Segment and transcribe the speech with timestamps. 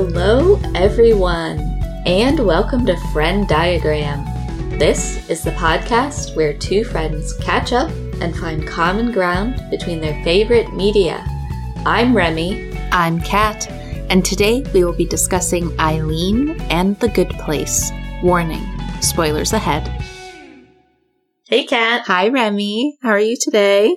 [0.00, 1.58] Hello, everyone,
[2.06, 4.24] and welcome to Frenn Diagram.
[4.78, 7.90] This is the podcast where two friends catch up
[8.20, 11.26] and find common ground between their favorite media.
[11.84, 12.78] I'm Remy.
[12.92, 13.68] I'm Kat,
[14.08, 17.90] and today we will be discussing Eileen and the Good Place.
[18.22, 18.64] Warning
[19.00, 19.88] spoilers ahead.
[21.48, 22.04] Hey, Kat.
[22.06, 22.98] Hi, Remy.
[23.02, 23.96] How are you today?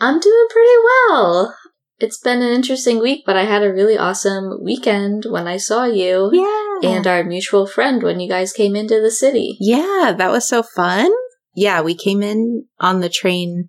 [0.00, 1.56] I'm doing pretty well.
[1.98, 5.84] It's been an interesting week, but I had a really awesome weekend when I saw
[5.84, 6.90] you Yeah.
[6.90, 9.56] and our mutual friend when you guys came into the city.
[9.60, 11.10] yeah, that was so fun.
[11.54, 13.68] Yeah, we came in on the train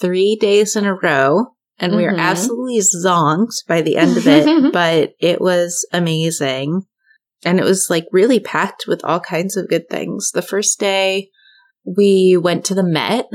[0.00, 1.46] three days in a row,
[1.78, 2.18] and we were Mhm.
[2.18, 6.82] absolutely zonked by the end of it, but it was amazing.
[7.44, 10.30] And it was like really packed with all kinds of good things.
[10.32, 11.30] The first day,
[11.84, 13.26] we went to the Met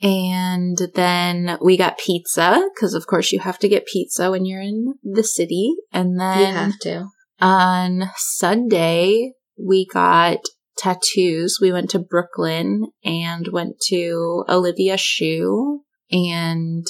[0.00, 4.60] and then we got pizza because, of course, you have to get pizza when you're
[4.60, 5.74] in the city.
[5.92, 7.06] And You then have to.
[7.40, 10.38] on Sunday, we got
[10.76, 11.58] tattoos.
[11.60, 16.84] We went to Brooklyn and went to Olivia Shoe and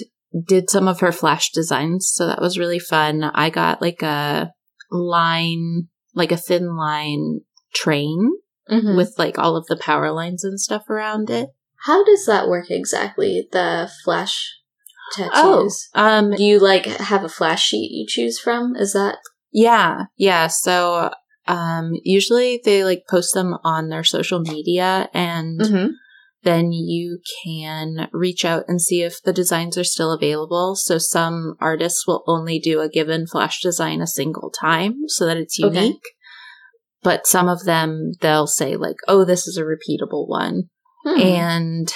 [0.47, 2.11] did some of her flash designs.
[2.13, 3.23] So that was really fun.
[3.23, 4.53] I got like a
[4.91, 7.41] line, like a thin line
[7.75, 8.31] train
[8.71, 8.97] Mhm.
[8.97, 11.51] with like all of the power lines and stuff around it.
[11.85, 13.49] How does that work exactly?
[13.51, 14.39] The flash
[15.15, 15.89] tattoos.
[15.95, 18.77] um, Do you like have a flash sheet you choose from?
[18.77, 19.19] Is that
[19.53, 20.47] Yeah, yeah.
[20.47, 21.11] So
[21.49, 25.89] um usually they like post them on their social media and Mm-hmm.
[26.45, 30.77] then you can reach out and see if the designs are still available.
[30.77, 35.37] So some artists will only do a given flash design a single time so that
[35.37, 35.99] it's Okay.
[37.03, 40.65] But some of them they'll say like, "Oh, this is a repeatable one."
[41.05, 41.21] Hmm.
[41.21, 41.95] And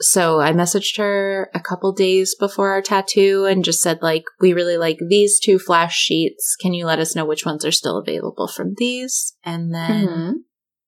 [0.00, 4.52] so I messaged her a couple days before our tattoo and just said, like, we
[4.54, 6.56] really like these two flash sheets.
[6.60, 9.34] Can you let us know which ones are still available from these?
[9.44, 10.32] And then Mhm.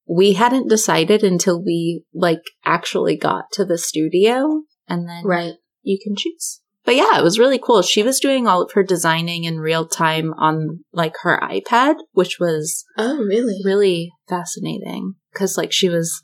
[0.06, 5.55] we hadn't decided until we like actually got to the studio and then right.
[5.82, 6.62] you can choose.
[6.84, 7.82] But yeah, it was really cool.
[7.82, 12.38] She was doing all of her designing in real time on like her iPad, which
[12.41, 13.59] was Oh, really?
[13.65, 16.22] really fascinating because like she was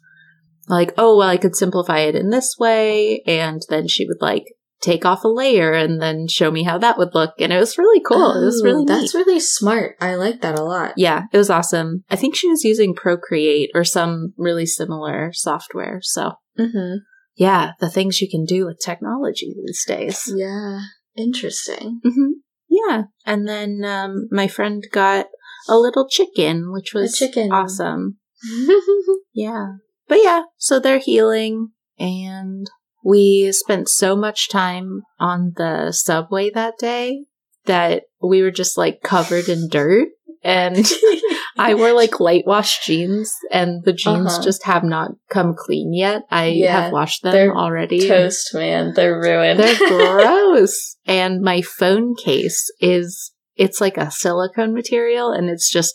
[0.68, 4.44] like oh well i could simplify it in this way and then she would like
[4.82, 7.78] take off a layer and then show me how that would look and it was
[7.78, 9.26] really cool it was Oh, really That's neat.
[9.26, 9.96] really smart.
[10.00, 10.92] I like that a lot.
[10.96, 16.00] yeah it was awesome i think she was using procreate or some really similar software
[16.02, 16.96] so Mm-hmm.
[17.38, 20.80] Yeah the things you can do with technology these days Yeah.
[21.16, 22.00] Interesting.
[22.04, 22.32] hmm
[22.68, 25.26] yeah and then um, my friend got
[25.68, 27.50] a little chicken which was a chicken.
[27.52, 28.18] awesome
[29.34, 29.66] Yeah.
[30.08, 32.66] But yeah, so they're healing and
[33.04, 37.24] we spent so much time on the subway that day
[37.66, 40.08] that we were just like covered in dirt
[40.42, 40.86] and
[41.58, 44.42] I wore like light wash jeans and the jeans Uh-huh.
[44.42, 46.22] just have not come clean yet.
[46.30, 48.06] I Yeah, have washed them they're already.
[48.08, 48.92] Toast, man.
[48.94, 49.58] They're ruined.
[49.60, 50.96] They're gross.
[51.06, 55.94] and my phone case is it's like a silicone material and it's just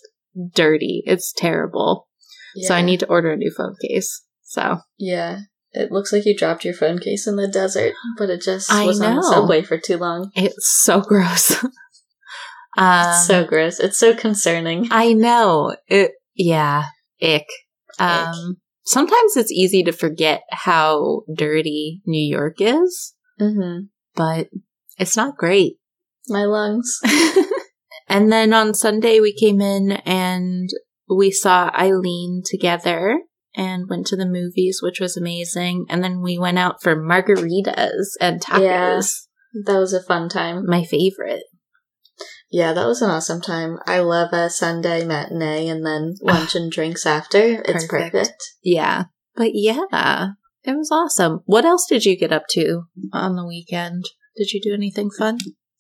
[0.54, 1.02] dirty.
[1.06, 2.08] It's terrible.
[2.68, 4.22] So I need to order a new phone case.
[4.44, 5.40] So Yeah.
[5.76, 8.86] It looks like you dropped your phone case in the desert, but it just I
[8.86, 10.30] was on the subway for too long.
[10.36, 11.66] it's so gross.
[12.78, 13.80] Um, It's so gross.
[13.80, 14.88] It's so concerning.
[14.92, 16.12] I know it.
[16.36, 16.86] Yeah,
[17.22, 17.46] ick.
[18.00, 23.86] Um, sometimes it's easy to forget how dirty New York is, Mm-hmm.
[24.16, 24.48] but
[24.98, 25.78] it's not great.
[26.30, 27.00] My lungs.
[28.10, 30.70] and then on Sunday we came in and
[31.10, 33.20] we saw Eileen together
[33.56, 35.86] and went to the movies, which was amazing.
[35.90, 38.62] And then we went out for margaritas and tacos.
[38.62, 39.02] Yeah.
[39.66, 40.66] That was a fun time.
[40.66, 41.44] My favorite.
[42.54, 43.80] Yeah, that was an awesome time.
[43.88, 47.40] I love a Sunday matinee and then lunch and drinks after.
[47.66, 48.14] It's Perfect.
[48.14, 48.44] perfect.
[48.64, 49.06] Yeah.
[49.36, 49.82] But yeah,
[50.64, 51.40] it was awesome.
[51.46, 54.04] What else did you get up to on the weekend?
[54.38, 55.40] Did you do anything fun?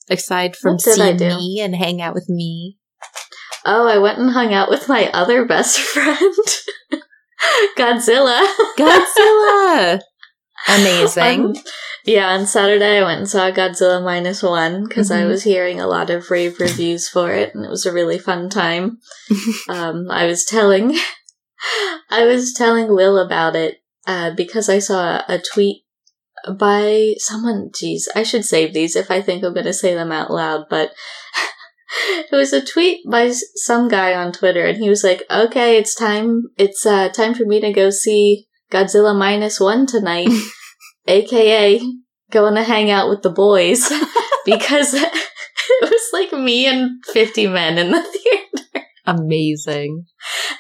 [0.09, 1.27] Aside from What did I see do?
[1.37, 2.79] me and hang out with me.
[3.63, 6.33] Oh, I went and hung out with my other best friend,
[7.77, 8.43] Godzilla.
[8.79, 10.01] Godzilla!
[10.67, 11.45] Amazing.
[11.45, 11.55] On-
[12.05, 15.27] yeah, on Saturday I went and saw Godzilla minus one because I Mhm.
[15.29, 18.49] was hearing a lot of rave reviews for it, and it was a really fun
[18.49, 18.99] time.
[19.69, 20.97] um, I was telling,
[22.09, 25.83] I was telling Will about it uh, because I saw a tweet
[26.59, 27.69] by someone.
[27.73, 30.65] Geez, I should save these if I think I'm going to say them out loud,
[30.69, 30.91] but.
[32.17, 35.93] It was a tweet by some guy on Twitter, and he was like, "Okay, it's
[35.93, 36.45] time.
[36.57, 40.29] It's uh, time for me to go see Godzilla minus one tonight,
[41.07, 41.79] aka
[42.31, 43.87] going to hang out with the boys
[44.45, 45.11] because it
[45.81, 48.87] was like me and 50 men in the theater.
[49.05, 50.05] Amazing.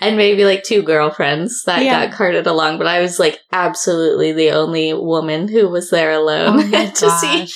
[0.01, 2.05] and maybe like two girlfriends that Yeah.
[2.07, 6.21] got carted along, but I was like absolutely the only woman who was there Oh
[6.21, 7.47] alone my to see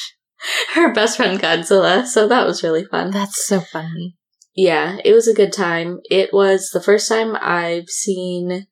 [0.76, 2.06] her best friend Godzilla.
[2.06, 3.12] So that was really fun.
[3.12, 4.16] That's so funny.
[4.56, 6.00] Yeah, it was a good time.
[6.10, 8.66] It was the first time I've seen.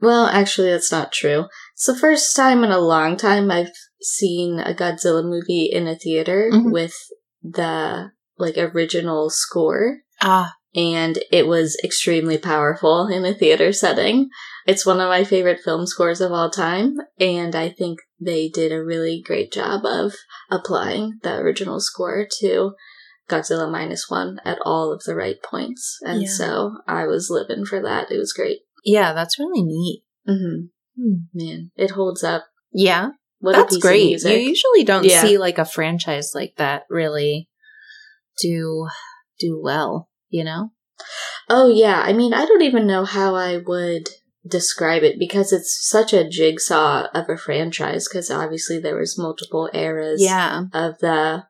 [0.00, 1.46] Well, actually, that's not true.
[1.74, 5.96] It's the first time in a long time I've seen a Godzilla movie in a
[5.96, 6.72] theater Mhm.
[6.72, 6.94] with
[7.42, 14.28] the like original score Ah, and it was extremely powerful in a theater setting.
[14.66, 18.72] It's one of my favorite film scores of all time, and I think they did
[18.72, 20.14] a really great job of
[20.50, 22.72] applying the original score to
[23.28, 25.98] Godzilla Minus One at all of the right points.
[26.02, 26.28] And Yeah.
[26.28, 28.10] so I was living for that.
[28.10, 28.60] It was great.
[28.84, 30.02] Yeah, that's really neat.
[30.26, 30.66] hmm
[30.96, 31.14] Hmm.
[31.32, 32.44] Man, it holds up.
[32.72, 34.22] Yeah, What that's great.
[34.22, 35.22] You usually don't Yeah.
[35.22, 37.48] see like a franchise like that really
[38.40, 38.86] do
[39.38, 40.72] do well, you know?
[41.48, 44.08] Oh yeah, I mean, I don't even know how I would
[44.46, 49.70] describe it because it's such a jigsaw of a franchise because obviously there was multiple
[49.72, 50.64] eras Yeah.
[50.72, 51.44] of the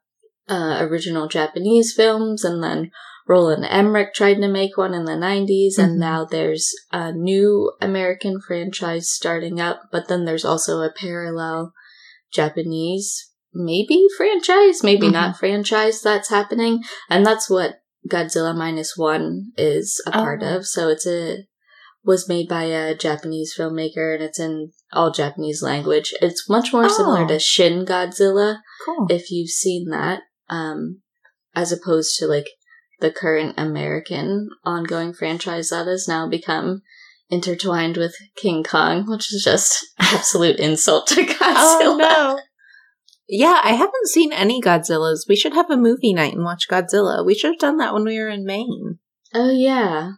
[0.48, 2.90] uh, original Japanese films and then
[3.30, 5.84] Roland Emmerich tried to make one in the 90s Mhm.
[5.84, 11.72] and now there's a new American franchise starting up but then there's also a parallel
[12.32, 15.12] Japanese maybe franchise maybe Mhm.
[15.12, 17.76] not franchise that's happening and that's what
[18.08, 20.56] Godzilla minus one is a part Oh.
[20.56, 20.66] of.
[20.66, 21.44] So it's a
[22.02, 26.14] was made by a Japanese filmmaker and it's in all Japanese language.
[26.22, 27.28] It's much more similar Oh.
[27.28, 29.06] to Shin Godzilla Cool.
[29.10, 31.02] if you've seen that, um,
[31.54, 32.48] as opposed to like
[33.00, 36.82] the current American ongoing franchise that has now become
[37.30, 41.38] intertwined with King Kong, which is just absolute insult to Godzilla.
[41.82, 42.40] Oh no.
[43.28, 45.20] Yeah, I haven't seen any Godzillas.
[45.28, 47.24] We should have a movie night and watch Godzilla.
[47.24, 48.98] We should have done that when we were in Maine.
[49.32, 50.12] Oh yeah.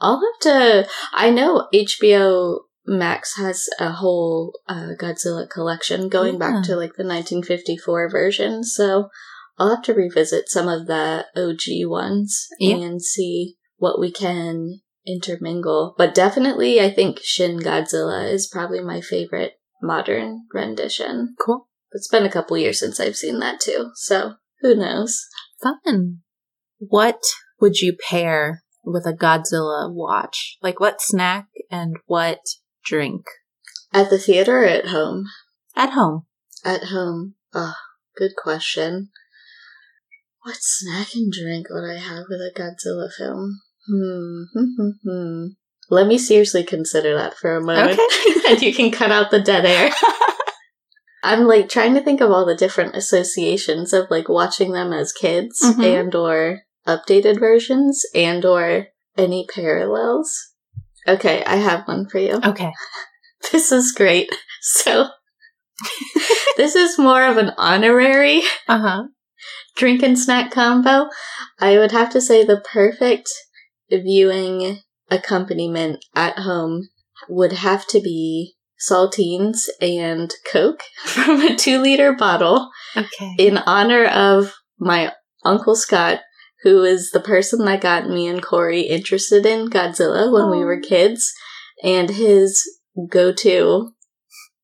[0.00, 6.38] I'll have to I know HBO Max has a whole uh, Godzilla collection going Yeah.
[6.38, 9.08] back to like the 1954 version, so
[9.60, 12.76] I'll have to revisit some of the OG ones Yeah.
[12.76, 15.94] and see what we can intermingle.
[15.98, 21.36] But definitely I think Shin Godzilla is probably my favorite modern rendition.
[21.38, 21.68] Cool.
[21.92, 25.26] It's been a couple years since I've seen that too, so who knows?
[25.62, 26.20] Fun.
[26.78, 27.20] What
[27.60, 30.56] would you pair with a Godzilla watch?
[30.62, 32.40] Like what snack and what
[32.82, 33.26] drink?
[33.92, 35.26] At the theater or at home?
[35.76, 36.22] At home.
[36.64, 37.34] At home.
[37.52, 37.74] Oh,
[38.16, 39.10] good question.
[40.42, 43.60] What snack and drink would I have with a Godzilla film?
[43.86, 45.46] Hmm.
[45.90, 47.98] Let me seriously consider that for a moment.
[47.98, 48.48] Okay.
[48.48, 49.90] and you can cut out the dead air.
[51.22, 55.12] I'm like trying to think of all the different associations of like watching them as
[55.12, 56.00] kids Mhm.
[56.00, 58.86] and or updated versions and or
[59.18, 60.32] any parallels.
[61.06, 62.40] Okay, I have one for you.
[62.42, 62.72] okay.
[63.52, 64.30] This is great.
[64.62, 65.08] So
[66.56, 69.02] this is more of an honorary Uh huh.
[69.76, 71.08] Drink and snack combo.
[71.58, 73.30] I would have to say the perfect
[73.90, 76.88] viewing accompaniment at home
[77.28, 83.34] would have to be saltines and Coke from a two liter bottle Okay.
[83.38, 85.12] in honor of my
[85.44, 86.20] Uncle Scott,
[86.62, 90.80] who is the person that got me and Corey interested in Godzilla when we were
[90.82, 90.88] oh.
[90.88, 91.32] kids,
[91.82, 92.62] and his
[93.08, 93.92] go to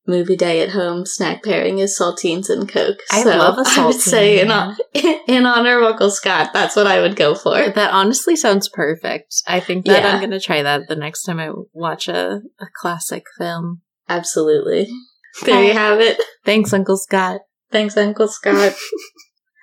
[0.07, 2.99] movie day at home snack pairing is saltines and Coke.
[3.11, 4.77] I so love a I would say in, saltine.
[5.29, 7.71] in honor of Uncle Scott, that's what I would go for.
[7.71, 9.35] That honestly sounds perfect.
[9.47, 10.13] I think that Yeah.
[10.13, 13.83] I'm going to try that the next time I watch a, a classic film.
[14.09, 14.89] Absolutely.
[15.45, 16.19] There you have it.
[16.47, 17.43] Thanks, Uncle Scott.
[17.71, 18.73] Thanks, Uncle Scott.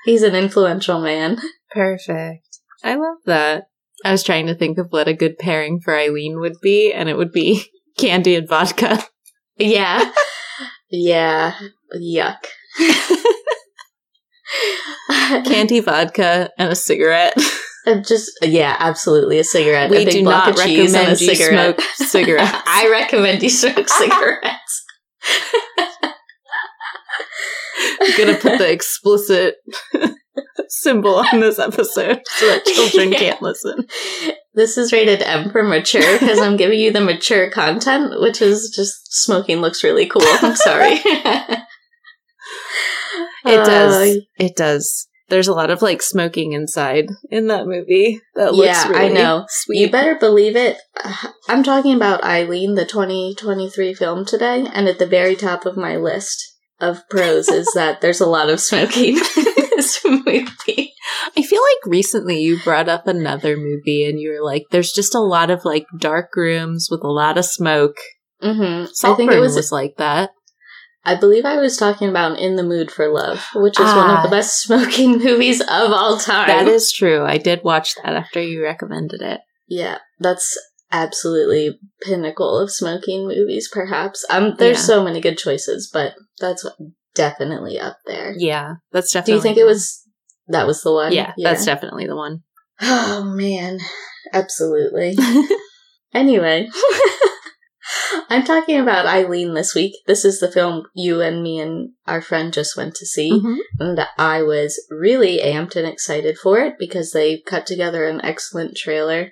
[0.06, 1.40] He's an influential man.
[1.72, 2.60] Perfect.
[2.84, 3.64] I love that.
[4.06, 7.10] I was trying to think of what a good pairing for Eileen would be, and
[7.10, 7.64] it would be
[7.98, 9.04] candy and vodka.
[9.58, 10.12] Yeah.
[10.94, 11.56] Yeah.
[12.00, 12.38] Yuck.
[15.46, 17.34] candy, vodka, and a cigarette.
[18.08, 19.90] Just yeah, absolutely a cigarette.
[19.90, 21.82] We a big do block not of cheese and a recommend you cigarette.
[21.82, 22.58] smoke cigarettes.
[22.66, 24.86] I recommend you smoke cigarettes.
[28.02, 29.56] I'm gonna put the explicit
[30.70, 33.20] symbol on this episode so that children Yeah.
[33.20, 33.86] can't listen.
[34.56, 38.72] This is rated M for mature because I'm giving you the mature content, which is
[38.76, 40.22] just smoking looks really cool.
[40.24, 41.00] I'm sorry.
[43.46, 44.16] It does.
[44.16, 45.08] Uh, It does.
[45.30, 48.22] There's a lot of like smoking inside in that movie.
[48.36, 49.46] That looks really Yeah, I know.
[49.50, 49.80] Sweet.
[49.80, 50.78] You better believe it.
[51.50, 55.96] I'm talking about Eileen, the 2023 film today, and at the very top of my
[55.96, 60.93] list of pros is that there's a lot of smoking in this movie.
[61.36, 65.16] I feel like recently you brought up another movie and you were like, there's just
[65.16, 67.98] a lot of like dark rooms with a lot of smoke.
[68.42, 68.86] Mm-hmm.
[69.06, 70.30] I think it was, was like that.
[71.06, 74.18] I believe I was talking about In the Mood for Love, which is one Ah.
[74.18, 76.48] of the best smoking movies of all time.
[76.48, 77.26] That is true.
[77.26, 79.42] I did watch that after you recommended it.
[79.68, 80.58] Yeah, that's
[80.92, 84.26] absolutely pinnacle of smoking movies, perhaps.
[84.30, 84.84] Um, there's Yeah.
[84.86, 86.66] so many good choices, but that's
[87.16, 88.34] definitely up there.
[88.38, 89.32] Yeah, that's definitely.
[89.32, 90.03] Do you think it was
[90.48, 91.12] that was the one?
[91.14, 92.44] Yeah, that's definitely the one.
[92.82, 93.80] Oh man,
[94.34, 95.16] absolutely.
[96.14, 96.70] Anyway,
[98.30, 99.94] I'm talking about Eileen this week.
[100.06, 103.32] This is the film you and me and our friend just went to see.
[103.32, 103.58] Mhm.
[103.80, 108.78] And I was really amped and excited for it because they cut together an excellent
[108.78, 109.32] trailer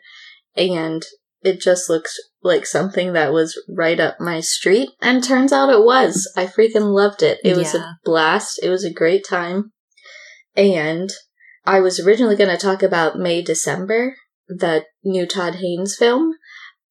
[0.56, 1.03] and
[1.44, 4.89] it just looks like something that was right up my street.
[5.01, 6.32] And turns out it was.
[6.36, 7.39] I freaking loved it.
[7.44, 8.60] It was a blast.
[8.62, 9.72] It was a great time.
[10.55, 11.10] And
[11.65, 14.15] I was originally going to talk about May December,
[14.48, 16.34] the new Todd Haynes film,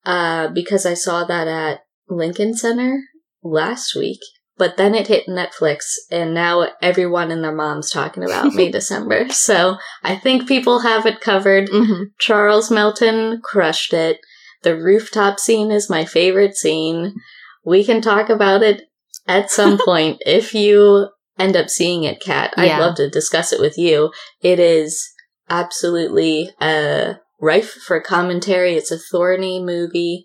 [0.04, 3.02] uh, because I saw that at Lincoln Center
[3.42, 4.20] last week.
[4.56, 9.30] But then it hit Netflix, and now everyone and their mom's talking about May December.
[9.30, 11.68] So I think people have it covered.
[11.70, 12.10] Mhm.
[12.18, 14.18] Charles Melton crushed it.
[14.62, 17.14] The rooftop scene is my favorite scene.
[17.64, 18.82] We can talk about it
[19.26, 21.08] at some point if you
[21.40, 22.52] end up seeing it, Kat.
[22.56, 22.78] I'd Yeah.
[22.80, 24.12] love to discuss it with you.
[24.40, 25.08] It is
[25.48, 28.74] absolutely uh, rife for commentary.
[28.74, 30.24] It's a thorny movie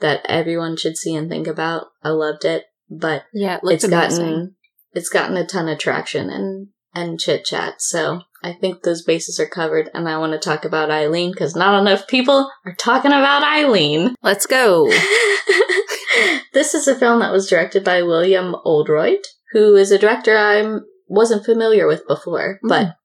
[0.00, 1.86] that everyone should see and think about.
[2.02, 4.18] I loved it, but Yeah, it looked it's amazing.
[4.24, 4.56] gotten
[4.92, 7.80] it's gotten a ton of traction and and chit chat.
[7.82, 11.56] So I think those bases are covered, and I want to talk about Eileen because
[11.56, 14.14] not enough people are talking about Eileen.
[14.22, 14.88] Let's go.
[16.52, 19.20] this is a film that was directed by William Oldroyd,
[19.54, 22.96] who is a director I wasn't familiar with before, but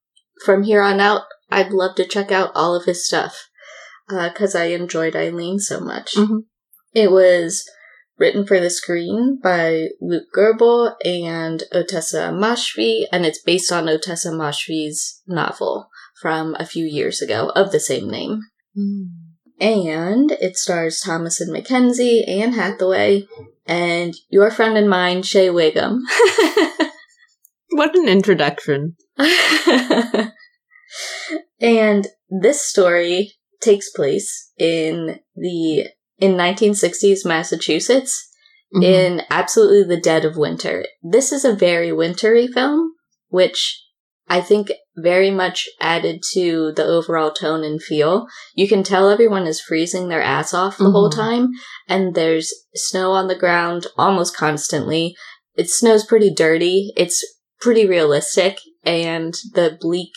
[0.44, 3.48] from here on out, I'd love to check out all of his stuff
[4.10, 6.16] because I enjoyed Eileen so much.
[6.16, 6.46] Mhm.
[6.94, 7.64] It was
[8.18, 14.34] written for the screen by Luke Goebel and Ottessa Moshfegh, and it's based on Ottessa
[14.34, 15.88] Moshfegh's novel
[16.20, 18.42] from a few years ago of the same name.
[18.78, 19.06] Mm.
[19.62, 23.28] And it stars Thomasin McKenzie, Anne Hathaway,
[23.70, 26.04] and your friend and mine, Shea Whigham.
[27.72, 28.96] What an introduction.
[31.62, 38.26] and this story takes place in the in 1960s Massachusetts
[38.74, 38.84] Mhm.
[38.84, 40.86] in absolutely the dead of winter.
[41.02, 42.94] This is a very wintry film,
[43.30, 43.84] which
[44.30, 48.28] I think very much added to the overall tone and feel.
[48.54, 51.16] You can tell everyone is freezing their ass off the whole Mhm.
[51.16, 51.52] time,
[51.88, 55.16] and there's snow on the ground almost constantly.
[55.56, 56.94] It snows pretty dirty.
[56.96, 57.26] It's
[57.60, 60.14] pretty realistic, and the bleak,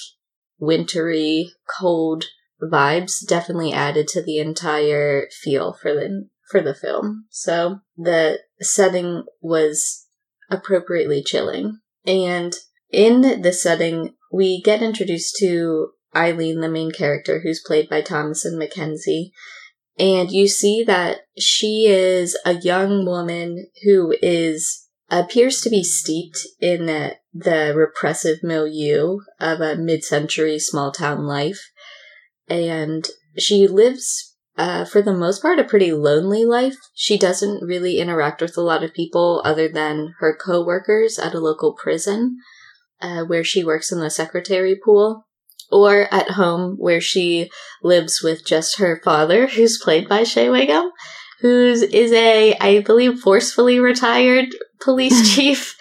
[0.59, 2.27] wintry, cold
[2.63, 7.25] vibes definitely added to the entire feel for the for the film.
[7.31, 10.07] So the setting was
[10.51, 11.81] appropriately chilling.
[12.07, 12.55] And
[12.93, 18.59] in the setting, we get introduced to Eileen, the main character, who's played by Thomasin
[18.59, 19.31] McKenzie.
[19.99, 26.39] And you see that she is a young woman who is appears to be steeped
[26.59, 31.61] in the, the repressive milieu of a mid-century small town life.
[32.49, 33.07] And
[33.39, 36.77] she lives uh, for the most part, a pretty lonely life.
[36.95, 41.41] She doesn't really interact with a lot of people other than her coworkers at a
[41.41, 42.37] local prison,
[43.03, 45.27] uh, where she works in the secretary pool,
[45.71, 47.51] or at home where she
[47.83, 50.91] lives with just her father, who's played by Shea Whigham,
[51.41, 54.47] who's is a I believe, forcefully retired
[54.81, 55.77] police chief,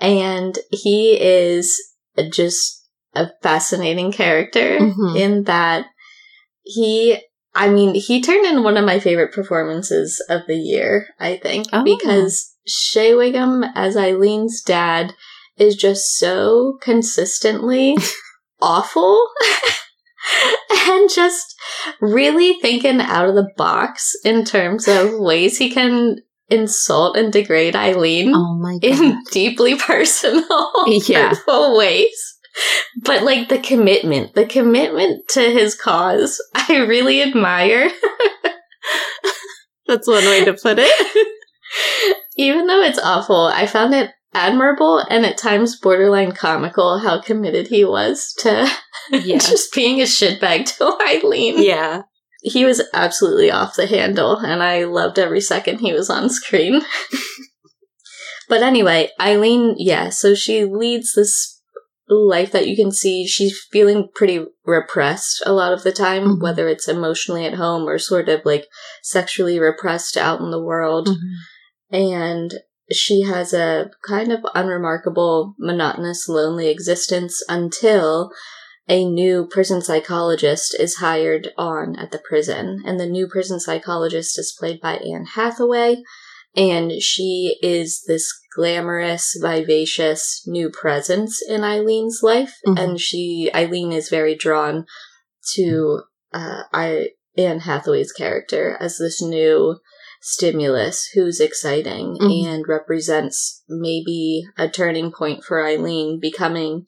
[0.00, 1.74] and he is
[2.30, 2.82] just
[3.14, 5.16] a fascinating character Mhm.
[5.18, 5.86] in that
[6.64, 7.18] he
[7.58, 11.68] I mean, he turned in one of my favorite performances of the year, I think,
[11.72, 11.82] Oh.
[11.82, 15.14] because Shea Whigham as Eileen's dad
[15.58, 17.96] is just so consistently
[18.62, 19.26] awful
[20.88, 21.54] and just
[22.00, 26.16] really thinking out of the box in terms of ways he can
[26.48, 28.84] insult and degrade Eileen Oh my god.
[28.84, 30.44] in deeply personal,
[30.86, 31.34] Yeah.
[31.48, 32.34] ways.
[33.02, 37.90] But like the commitment, the commitment to his cause, I really admire.
[39.86, 41.26] That's one way to put it.
[42.36, 47.68] Even though it's awful, I found it admirable and at times borderline comical how committed
[47.68, 48.68] he was to
[49.10, 49.38] Yeah.
[49.38, 51.62] just being a shitbag to Eileen.
[51.62, 52.02] yeah.
[52.42, 56.80] He was absolutely off the handle, and I loved every second he was on screen.
[58.48, 61.60] but anyway, Eileen, yeah, so she leads this
[62.08, 66.42] life that you can see she's feeling pretty repressed a lot of the time, Mhm.
[66.42, 68.66] whether it's emotionally at home or sort of like
[69.02, 71.08] sexually repressed out in the world.
[71.08, 71.96] Mm-hmm.
[71.96, 72.54] And
[72.90, 78.30] she has a kind of unremarkable, monotonous, lonely existence until
[78.88, 82.82] a new prison psychologist is hired on at the prison.
[82.86, 86.02] And the new prison psychologist is played by Anne Hathaway.
[86.54, 92.54] And she is this glamorous, vivacious new presence in Eileen's life.
[92.66, 92.78] Mhm.
[92.78, 94.86] And she, Eileen is very drawn
[95.54, 96.02] to,
[96.32, 99.78] uh, I, Anne Hathaway's character as this new
[100.28, 102.46] stimulus who's exciting Mhm.
[102.46, 106.84] and represents maybe a turning point for Eileen becoming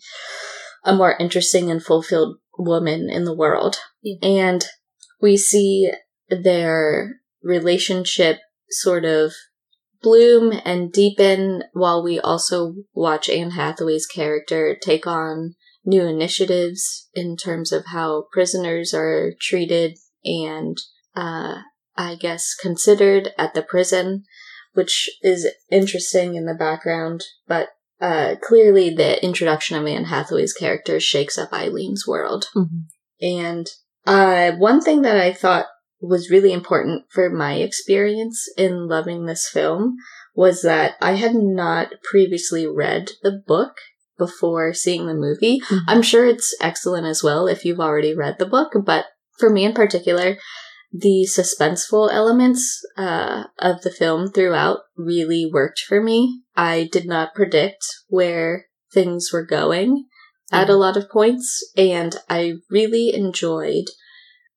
[0.84, 3.76] a more interesting and fulfilled woman in the world.
[4.02, 4.16] Yeah.
[4.22, 4.66] And
[5.20, 5.88] we see
[6.28, 8.40] their relationship
[8.70, 9.32] sort of
[10.02, 15.54] bloom and deepen while we also watch Anne Hathaway's character take on
[15.84, 20.76] new initiatives in terms of how prisoners are treated and
[21.14, 21.58] uh,
[21.98, 24.22] I guess considered at the prison,
[24.72, 31.00] which is interesting in the background, but uh, clearly the introduction of Anne Hathaway's character
[31.00, 32.46] shakes up Eileen's world.
[32.54, 32.84] Mhm.
[33.20, 33.66] And
[34.06, 35.66] uh, one thing that I thought
[36.00, 39.96] was really important for my experience in loving this film
[40.36, 43.72] was that I had not previously read the book
[44.16, 45.60] before seeing the movie.
[45.68, 45.80] Mhm.
[45.88, 49.06] I'm sure it's excellent as well if you've already read the book, but
[49.38, 50.38] for me in particular,
[50.92, 56.42] the suspenseful elements uh, of the film throughout really worked for me.
[56.56, 60.06] I did not predict where things were going
[60.50, 63.84] at a lot of points, and I really enjoyed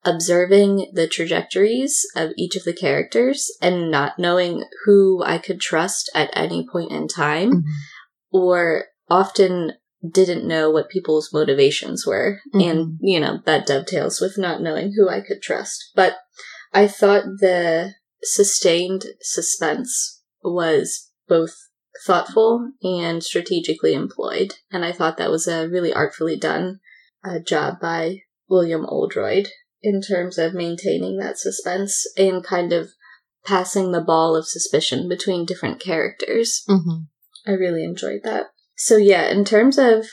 [0.04, 6.10] observing the trajectories of each of the characters and not knowing who I could trust
[6.16, 7.64] at any point in time, Mhm.
[8.32, 9.74] or often
[10.10, 12.40] didn't know what people's motivations were.
[12.54, 12.98] And, Mhm.
[13.02, 15.92] you know, that dovetails with not knowing who I could trust.
[15.96, 16.18] But
[16.74, 21.56] I thought the sustained suspense was both
[22.06, 24.56] thoughtful and strategically employed.
[24.72, 26.80] And I thought that was a really artfully done
[27.24, 29.50] uh, job by William Oldroyd
[29.84, 32.92] in terms of maintaining that suspense and kind of
[33.46, 36.64] passing the ball of suspicion between different characters.
[36.68, 37.08] Mhm.
[37.46, 38.52] I really enjoyed that.
[38.84, 40.08] So yeah, in terms of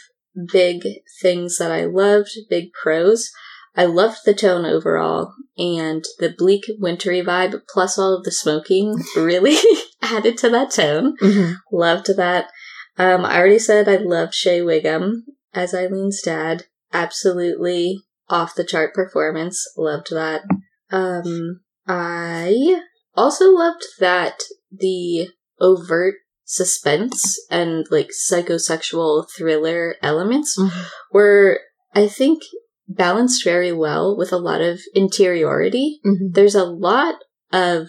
[0.53, 0.83] big
[1.23, 3.31] things that I loved, big pros,
[3.75, 8.97] I loved the tone overall and the bleak wintry vibe plus all of the smoking
[9.17, 9.57] really
[10.03, 11.17] added to that tone.
[11.17, 11.55] Mhm.
[11.73, 12.51] Loved that.
[12.99, 16.67] Um, I already said I loved Shea Whigham as Eileen's dad.
[16.93, 19.65] Absolutely off the chart performance.
[19.79, 20.43] Loved that.
[20.91, 22.83] Um, I
[23.15, 25.29] also loved that the
[25.59, 26.17] overt
[26.51, 30.71] suspense and like psychosexual thriller elements Mhm.
[31.13, 31.61] were,
[31.95, 32.43] I think,
[32.89, 36.33] balanced very well with a lot of interiority Mhm.
[36.33, 37.17] there's a lot
[37.53, 37.89] of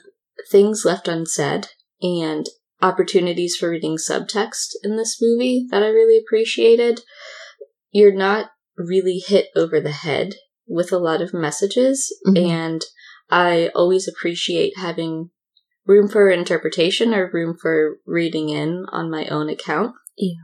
[0.52, 1.68] things left unsaid
[2.02, 2.46] and
[2.82, 7.02] opportunities for reading subtext in this movie that I really appreciated.
[7.92, 10.36] You're not really hit over the head
[10.68, 12.50] with a lot of messages, Mhm.
[12.52, 12.86] and
[13.30, 15.32] I always appreciate having
[15.90, 19.96] room for interpretation or room for reading in on my own account.
[20.16, 20.36] Yeah.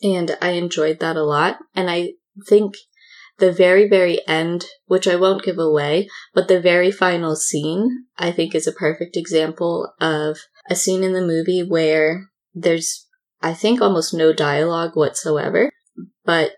[0.00, 1.58] And I enjoyed that a lot.
[1.74, 2.12] And I
[2.48, 2.74] think
[3.38, 8.30] the very, very end, which I won't give away, but the very final scene, I
[8.30, 10.38] think is a perfect example of
[10.70, 13.08] a scene in the movie where there's,
[13.40, 15.72] I think, almost no dialogue whatsoever.
[16.24, 16.52] But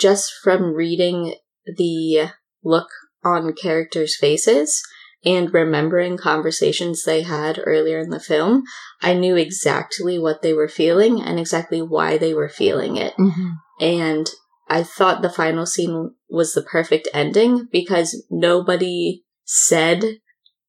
[0.00, 2.30] just from reading the
[2.64, 2.88] look
[3.22, 4.82] on characters' faces
[5.24, 8.64] and remembering conversations they had earlier in the film,
[9.00, 13.14] I knew exactly what they were feeling and exactly why they were feeling it.
[13.16, 13.52] Mhm.
[13.80, 14.30] And
[14.68, 20.18] I thought the final scene was the perfect ending because nobody said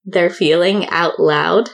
[0.04, 1.72] their feeling out loud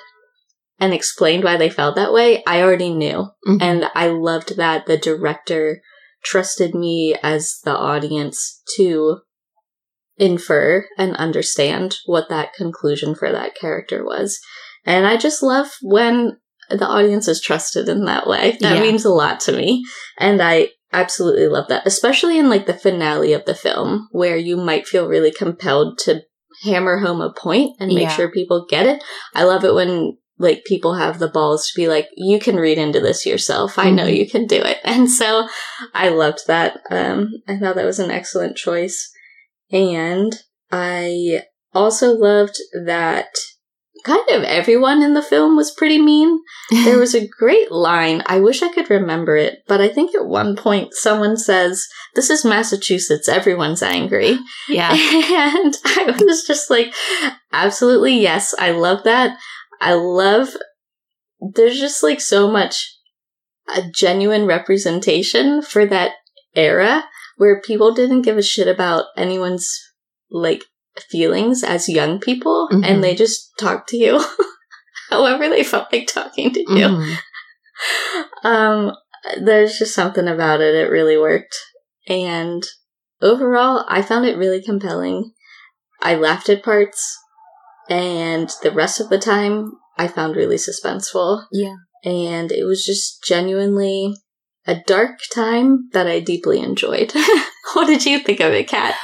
[0.80, 2.44] and explained why they felt that way.
[2.46, 3.28] I already knew.
[3.48, 3.62] Mhm.
[3.62, 5.82] And I loved that the director
[6.24, 9.20] trusted me as the audience to
[10.21, 14.39] infer and understand what that conclusion for that character was.
[14.86, 16.38] And I just love when
[16.69, 18.57] the audience is trusted in that way.
[18.62, 18.81] That Yeah.
[18.81, 19.84] means a lot to me.
[20.17, 24.57] And I absolutely love that, especially in like the finale of the film where you
[24.57, 26.21] might feel really compelled to
[26.63, 28.15] hammer home a point and make Yeah.
[28.15, 29.03] sure people get it.
[29.34, 32.77] I love it when like people have the balls to be like, you can read
[32.77, 33.77] into this yourself.
[33.77, 34.17] I know Mhm.
[34.17, 34.77] you can do it.
[34.84, 35.47] And so
[35.93, 36.79] I loved that.
[36.91, 39.11] Um, I thought that was an excellent choice.
[39.71, 40.34] And
[40.71, 43.27] I also loved that
[44.03, 46.39] kind of everyone in the film was pretty mean.
[46.71, 48.23] There was a great line.
[48.25, 52.29] I wish I could remember it, but I think at one point someone says, This
[52.29, 53.29] is Massachusetts.
[53.29, 54.39] Everyone's angry.
[54.67, 54.91] yeah.
[55.62, 56.93] And I was just like,
[57.51, 58.53] Absolutely, yes.
[58.57, 59.38] I love that.
[59.79, 60.49] I love,
[61.39, 62.97] there's just like so much
[63.67, 66.12] a genuine representation for that
[66.55, 67.05] era
[67.41, 69.67] where people didn't give a shit about anyone's
[70.30, 70.63] like
[71.10, 72.86] feelings as young people Mhm.
[72.86, 74.23] and they just talked to you
[75.10, 76.88] however they felt like talking to you.
[76.88, 77.15] Mhm.
[78.43, 78.91] Um,
[79.41, 80.75] there's just something about it.
[80.75, 81.56] It really worked.
[82.08, 82.62] And
[83.21, 85.32] overall, I found it really compelling.
[86.01, 87.17] I laughed at parts,
[87.89, 91.45] and the rest of the time, I found really suspenseful.
[91.51, 91.75] Yeah.
[92.04, 94.13] And it was just genuinely
[94.67, 97.13] a dark time that I deeply enjoyed.
[97.74, 98.95] what did you think of it, Kat?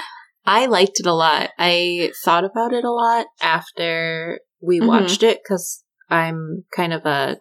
[0.46, 1.50] I liked it a lot.
[1.58, 4.88] I thought about it a lot after we Mhm.
[4.88, 7.38] watched it because I'm kind of a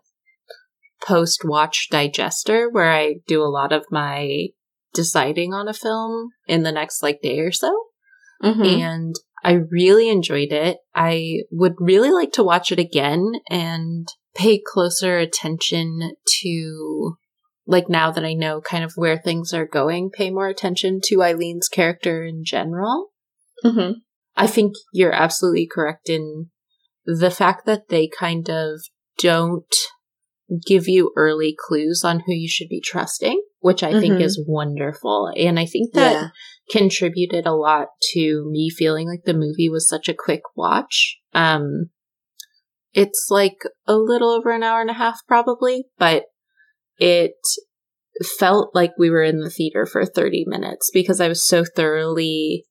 [1.07, 4.49] post watch digester where I do a lot of my
[4.93, 7.85] deciding on a film in the next like day or so.
[8.43, 8.63] Mm-hmm.
[8.65, 10.79] And I really enjoyed it.
[10.95, 17.17] I would really like to watch it again and pay closer attention to
[17.67, 21.17] like now that I know kind of where things are going, pay more attention to
[21.23, 23.09] Eileen's character in general.
[23.65, 23.99] Mm-hmm.
[24.37, 26.51] I think you're absolutely correct in
[27.05, 28.81] the fact that they kind of
[29.19, 29.75] don't
[30.67, 34.23] give you early clues on who you should be trusting, which I think Mhm.
[34.23, 35.33] is wonderful.
[35.37, 36.29] And I think that Yeah.
[36.71, 41.19] contributed a lot to me feeling like the movie was such a quick watch.
[41.33, 41.91] Um,
[42.93, 46.27] it's like a little over an hour and a half, probably, but
[46.99, 47.35] it
[48.39, 52.65] felt like we were in the theater for 30 minutes because I was so thoroughly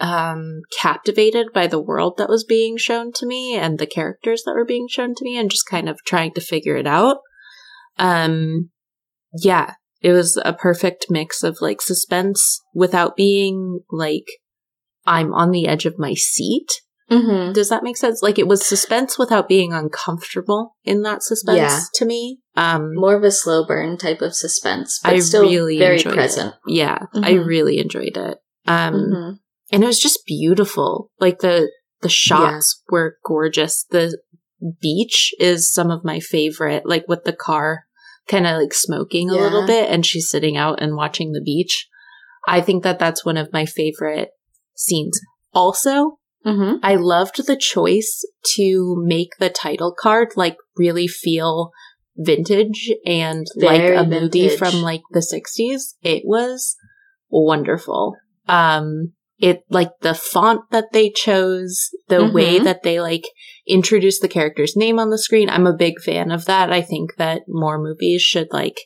[0.00, 4.54] um, captivated by the world that was being shown to me and the characters that
[4.54, 7.18] were being shown to me and just kind of trying to figure it out.
[7.98, 8.70] Um,
[9.34, 14.26] yeah, it was a perfect mix of like suspense without being like
[15.06, 16.68] I'm on the edge of my seat.
[17.10, 17.52] Mm-hmm.
[17.52, 18.22] Does that make sense?
[18.22, 21.80] Like it was suspense without being uncomfortable in that suspense Yeah.
[21.94, 22.40] to me.
[22.58, 26.14] Um, More of a slow burn type of suspense, but I still really very enjoyed
[26.14, 26.54] present.
[26.66, 26.74] It.
[26.74, 27.46] Yeah, I Mhm.
[27.46, 28.38] really enjoyed it.
[28.66, 29.30] Um, Mm-hmm.
[29.72, 31.10] and it was just beautiful.
[31.20, 33.84] Like the the shots were gorgeous.
[33.90, 34.18] The
[34.80, 36.82] beach is some of my favorite.
[36.86, 37.84] Like with the car
[38.28, 39.40] kind of like smoking a Yeah.
[39.42, 41.88] little bit, and she's sitting out and watching the beach.
[42.46, 44.30] I think that that's one of my favorite
[44.74, 45.20] scenes.
[45.52, 46.76] Also, Mm-hmm.
[46.84, 51.72] I loved the choice to make the title card like really feel
[52.18, 55.94] vintage and Very like a movie from like the 60s.
[56.02, 56.76] It was
[57.30, 58.16] wonderful.
[58.48, 62.64] Um it like the font that they chose, the way Mhm.
[62.64, 63.22] that they like
[63.68, 65.48] introduced the character's name on the screen.
[65.48, 66.72] I'm a big fan of that.
[66.72, 68.80] I think that more movies should like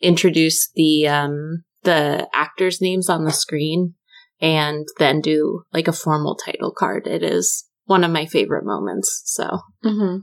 [0.00, 3.94] introduce the um the actors' names on the screen
[4.40, 7.06] and then do like a formal title card.
[7.06, 9.22] It is one of my favorite moments.
[9.24, 10.22] So Mm-hmm.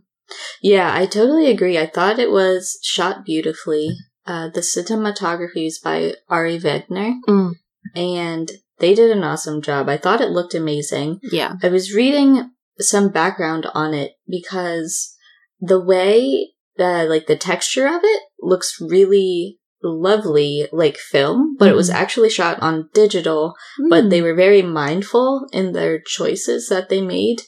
[0.61, 1.77] Yeah, I totally agree.
[1.77, 3.89] I thought it was shot beautifully.
[4.25, 7.53] Uh, the cinematography is by Ari Wegner, Mm.
[7.95, 9.89] and they did an awesome job.
[9.89, 11.19] I thought it looked amazing.
[11.31, 15.15] yeah, I was reading some background on it because
[15.59, 21.75] the way that, like, the texture of it looks really lovely, like film, but it
[21.75, 21.93] was Mhm.
[21.95, 23.53] actually shot on digital
[23.89, 27.41] but they were very mindful in their choices that they made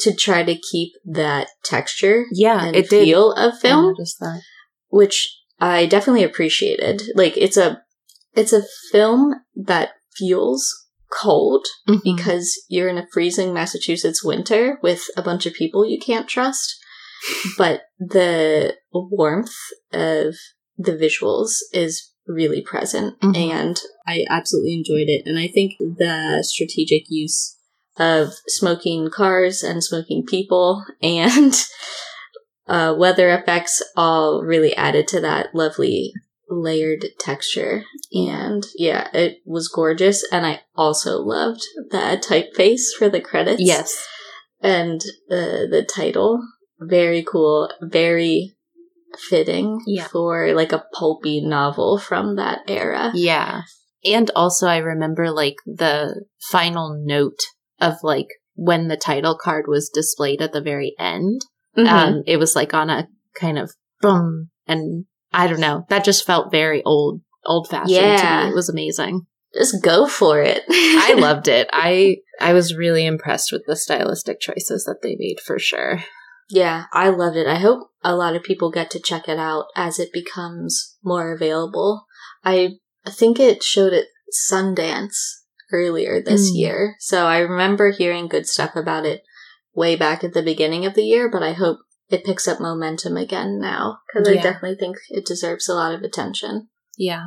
[0.00, 3.04] to try to keep that texture yeah, and it did.
[3.04, 4.42] feel of I film, that.
[4.88, 7.02] which I definitely appreciated.
[7.14, 7.82] Like it's a
[8.34, 10.72] it's a film that feels
[11.12, 12.02] cold Mhm.
[12.04, 16.76] because you're in a freezing Massachusetts winter with a bunch of people you can't trust,
[17.58, 19.52] but the warmth
[19.92, 20.36] of
[20.78, 23.36] the visuals is really present Mhm.
[23.52, 25.22] and I absolutely enjoyed it.
[25.26, 27.56] And I think the strategic use
[28.00, 31.54] of smoking cars and smoking people and
[32.66, 36.12] uh, weather effects all really added to that lovely
[36.48, 37.84] layered texture.
[38.12, 40.24] And yeah, it was gorgeous.
[40.32, 41.60] And I also loved
[41.90, 44.06] the typeface for the credits yes,
[44.62, 46.40] and the the title
[46.80, 48.56] very cool very
[49.28, 50.06] fitting Yeah.
[50.06, 53.62] for like a pulpy novel from that era yeah,
[54.04, 57.40] and also I remember like the final note
[57.80, 61.40] of like when the title card was displayed at the very end.
[61.76, 61.86] Mhm.
[61.88, 65.84] Um, it was like on a kind of boom, and I don't know.
[65.88, 68.44] That just felt very old, old fashioned to Yeah.
[68.44, 68.50] me.
[68.50, 69.26] It was amazing.
[69.52, 71.68] just go for it I loved it.
[71.72, 76.04] I I was really impressed with the stylistic choices that they made for sure.
[76.48, 77.48] Yeah, I loved it.
[77.48, 81.32] I hope a lot of people get to check it out as it becomes more
[81.32, 82.06] available.
[82.44, 82.74] I
[83.08, 84.06] think it showed at
[84.50, 85.16] Sundance
[85.72, 86.56] earlier this Mm.
[86.58, 89.22] year, so I remember hearing good stuff about it
[89.74, 91.78] way back at the beginning of the year, but I hope
[92.08, 96.02] it picks up momentum again now because I definitely think it deserves a lot of
[96.02, 96.68] attention.
[96.98, 97.26] Yeah.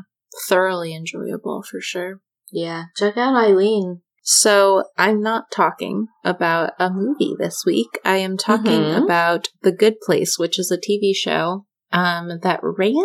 [0.50, 2.20] Thoroughly enjoyable for sure.
[2.52, 4.02] Yeah, check out Eileen.
[4.26, 8.00] So, I'm not talking about a movie this week.
[8.06, 9.04] I am talking Mhm.
[9.04, 13.04] about The Good Place, which is a TV show um, that ran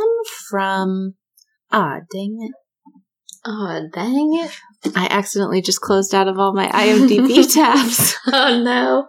[0.49, 1.15] from.
[1.71, 2.53] Ah, dang it.
[3.51, 4.51] Oh, dang it.
[4.95, 8.15] I accidentally just closed out of all my IMDb tabs.
[8.27, 9.07] Oh no.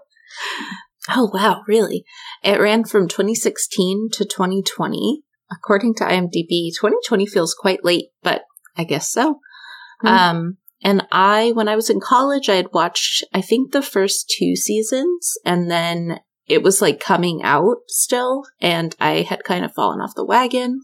[1.09, 2.05] Oh, wow, really?
[2.43, 5.23] It ran from 2016 to 2020.
[5.51, 8.43] According to IMDb, 2020 feels quite late, but
[8.77, 9.39] I guess so.
[10.01, 10.07] Hmm.
[10.07, 14.33] Um, and I, when I was in college, I had watched, I think, the first
[14.37, 19.73] two seasons, and then it was like coming out still, and I had kind of
[19.73, 20.79] fallen off the wagon.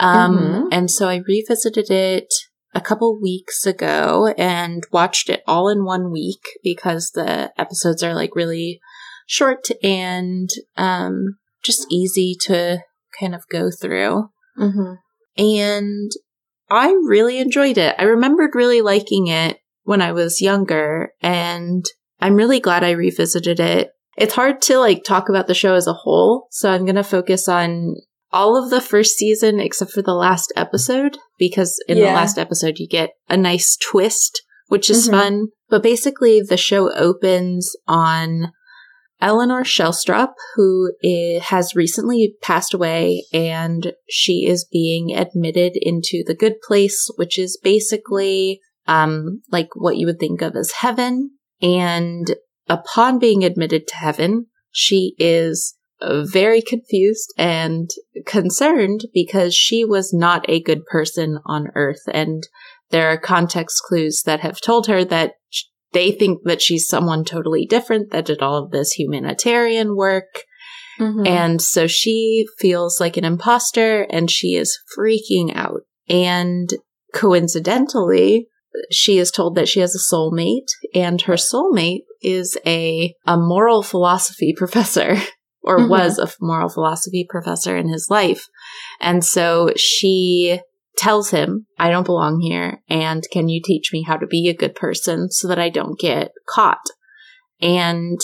[0.00, 0.68] Um, Mhm.
[0.72, 2.32] and so I revisited it
[2.74, 8.14] a couple weeks ago and watched it all in one week because the episodes are
[8.14, 8.80] like really
[9.26, 12.78] short and um, just easy to
[13.18, 14.30] kind of go through.
[14.58, 14.94] Mm-hmm.
[15.38, 16.10] And
[16.70, 17.94] I really enjoyed it.
[17.98, 21.84] I remembered really liking it when I was younger, and
[22.20, 23.92] I'm really glad I revisited it.
[24.18, 27.04] It's hard to like talk about the show as a whole, so I'm going to
[27.04, 27.94] focus on
[28.30, 32.78] all of the first season except for the last episode because in the last episode
[32.78, 35.10] you get a nice twist, which is Mhm.
[35.10, 35.46] fun.
[35.68, 38.52] But basically the show opens on
[39.20, 40.92] Eleanor Shellstrop, who
[41.42, 47.56] has recently passed away, and she is being admitted into the good place, which is
[47.62, 51.32] basically um, like what you would think of as heaven.
[51.60, 52.34] And
[52.68, 57.90] upon being admitted to heaven, she is very confused and
[58.26, 62.02] concerned because she was not a good person on earth.
[62.12, 62.42] And
[62.90, 65.32] there are context clues that have told her that
[65.92, 70.42] they think that she's someone totally different that did all of this humanitarian work.
[71.00, 71.26] Mm-hmm.
[71.26, 75.80] And so she feels like an imposter and she is freaking out.
[76.08, 76.68] And
[77.14, 78.48] coincidentally,
[78.90, 83.82] she is told that she has a soulmate and her soulmate is a, a moral
[83.82, 85.16] philosophy professor
[85.62, 85.88] or Mhm.
[85.88, 88.46] was a moral philosophy professor in his life.
[89.00, 90.60] And so she
[90.96, 94.54] tells him, I don't belong here and can you teach me how to be a
[94.54, 96.84] good person so that I don't get caught?
[97.60, 98.18] And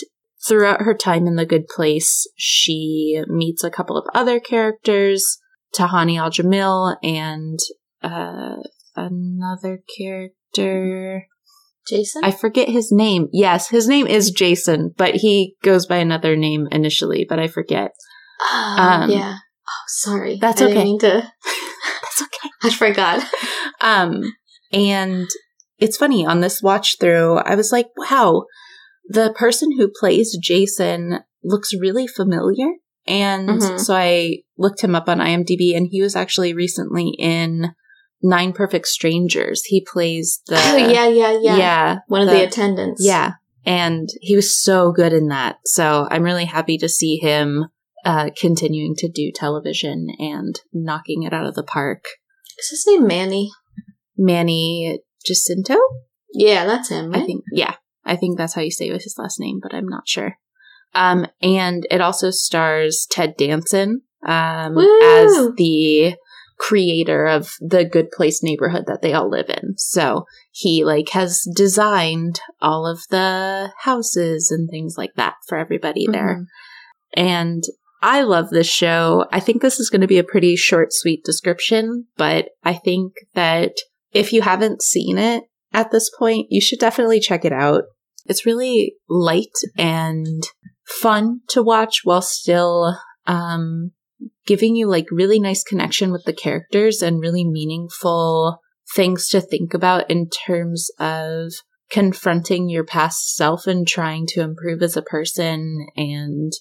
[0.46, 5.38] throughout her time in the good place, she meets a couple of other characters,
[5.76, 7.58] Tahani Al Jamil and
[8.02, 8.56] uh,
[8.96, 11.26] another character.
[11.88, 12.22] Jason?
[12.24, 13.28] I forget his name.
[13.32, 17.90] Yes, his name is Jason, but he goes by another name initially, but I forget.
[18.40, 19.36] Oh, Um, yeah.
[19.68, 20.38] Oh, sorry.
[20.40, 20.98] that's I okay.
[20.98, 21.32] to.
[22.02, 22.50] That's okay.
[22.62, 23.24] I forgot.
[23.80, 24.22] Um,
[24.72, 25.26] and
[25.78, 28.44] it's funny on this watch through, I was like, wow,
[29.08, 32.74] the person who plays Jason looks really familiar.
[33.06, 33.78] And Mhm.
[33.80, 37.74] so I looked him up on IMDb and he was actually recently in
[38.24, 39.64] Nine Perfect Strangers.
[39.64, 41.56] He plays the, oh, yeah, yeah, yeah.
[41.56, 43.04] yeah, One of the, attendants.
[43.04, 43.32] yeah.
[43.66, 45.58] And he was so good in that.
[45.66, 47.66] So I'm really happy to see him
[48.04, 52.04] uh, continuing to do television and knocking it out of the park.
[52.58, 53.50] Is his name Manny?
[54.16, 55.76] Manny Jacinto?
[56.32, 57.22] Yeah, that's him, right?
[57.22, 59.88] I think, yeah, I think that's how you say with his last name, but I'm
[59.88, 60.38] not sure.
[60.94, 66.16] Um, and it also stars Ted Danson um, as the
[66.58, 69.76] creator of the good place neighborhood that they all live in.
[69.76, 76.06] So he like has designed all of the houses and things like that for everybody
[76.10, 76.40] there.
[76.40, 76.46] Mhm.
[77.16, 77.64] And
[78.02, 79.26] I love this show.
[79.32, 83.14] I think this is going to be a pretty short, sweet description, but I think
[83.34, 83.72] that
[84.12, 87.84] if you haven't seen it at this point, you should definitely check it out.
[88.26, 90.42] It's really light and
[90.86, 93.92] fun to watch while still um,
[94.46, 98.60] giving you like really nice connection with the characters and really meaningful
[98.94, 101.52] things to think about in terms of
[101.90, 106.52] confronting your past self and trying to improve as a person and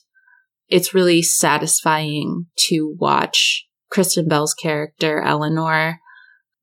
[0.67, 5.99] it's really satisfying to watch Kristen Bell's character, Eleanor,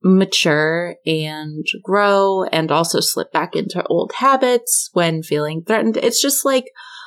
[0.03, 5.97] mature and grow and also slip back into old habits when feeling threatened.
[5.97, 6.65] It's just like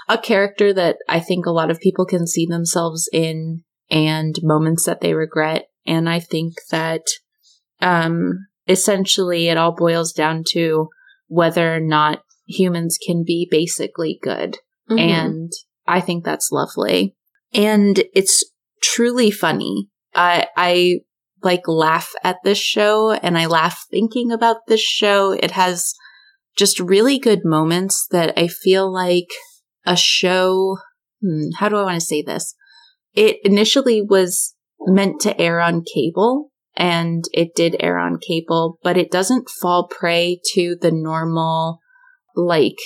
[0.09, 4.87] a character that I think a lot of people can see themselves in and moments
[4.87, 5.67] that they regret.
[5.87, 7.03] And I think that
[7.81, 10.89] um, essentially it all boils down to
[11.29, 14.59] whether or not humans can be basically good
[14.91, 15.01] Mhm.
[15.01, 15.53] and
[15.87, 17.15] I think that's lovely.
[17.53, 18.45] And it's
[18.83, 19.89] truly funny.
[20.15, 21.01] I, I
[21.43, 25.33] like laugh at this show and I laugh thinking about this show.
[25.33, 25.95] It has
[26.57, 29.29] just really good moments that I feel like
[29.85, 30.79] a show.
[31.23, 32.55] Hmm, how do I want to say this?
[33.15, 38.97] It initially was meant to air on cable and it did air on cable, but
[38.97, 41.79] it doesn't fall prey to the normal,
[42.35, 42.77] like,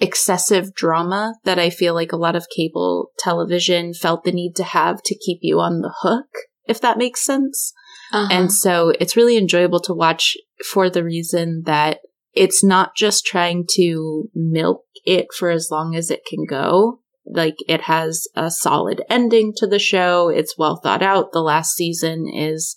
[0.00, 4.64] excessive drama that I feel like a lot of cable television felt the need to
[4.64, 6.26] have to keep you on the hook,
[6.66, 7.72] if that makes sense.
[8.12, 8.28] Uh-huh.
[8.30, 10.36] And so it's really enjoyable to watch
[10.72, 12.00] for the reason that
[12.32, 17.00] it's not just trying to milk it for as long as it can go.
[17.26, 20.28] Like it has a solid ending to the show.
[20.28, 21.32] It's well thought out.
[21.32, 22.76] The last season is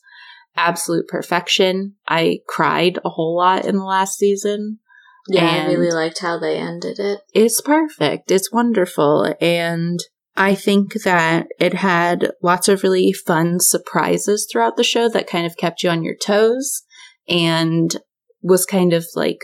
[0.55, 1.95] absolute perfection.
[2.07, 4.79] I cried a whole lot in the last season.
[5.27, 7.19] Yeah, I really liked how they ended it.
[7.33, 8.31] It's perfect.
[8.31, 9.35] It's wonderful.
[9.39, 9.99] And
[10.35, 15.45] I think that it had lots of really fun surprises throughout the show that kind
[15.45, 16.83] of kept you on your toes
[17.27, 17.95] and
[18.41, 19.39] was kind of like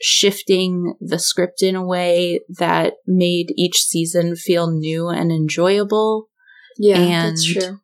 [0.00, 6.28] shifting the script in a way that made each season feel new and enjoyable.
[6.78, 7.80] Yeah, and that's true.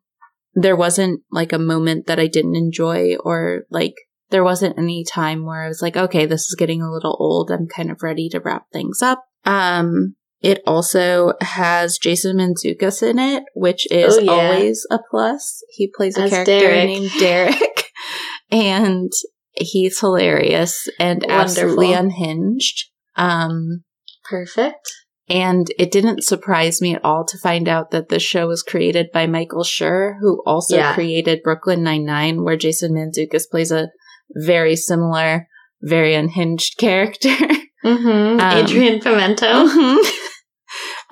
[0.53, 3.95] There wasn't like a moment that I didn't enjoy or like
[4.29, 7.51] there wasn't any time where I was like, okay, this is getting a little old.
[7.51, 9.23] I'm kind of ready to wrap things up.
[9.45, 14.31] Um, it also has Jason Mantzoukas in it, which is oh, yeah.
[14.31, 15.63] always a plus.
[15.69, 16.85] He plays a As character Derek.
[16.85, 17.91] named Derek,
[18.51, 19.11] and
[19.53, 21.41] he's hilarious and Wonderful.
[21.41, 22.89] absolutely unhinged.
[23.15, 23.83] Um,
[24.23, 24.91] Perfect.
[25.29, 29.07] And it didn't surprise me at all to find out that the show was created
[29.13, 30.93] by Michael Schur, who also yeah.
[30.93, 33.89] created Brooklyn Nine Nine, where Jason Mantzoukas plays a
[34.35, 35.47] very similar,
[35.81, 37.35] very unhinged character.
[37.85, 38.39] Mm-hmm.
[38.39, 39.45] Um, Adrian Pimento.
[39.45, 40.09] Mm-hmm.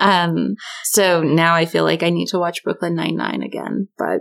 [0.00, 3.88] um, so now I feel like I need to watch Brooklyn Nine Nine again.
[3.96, 4.20] But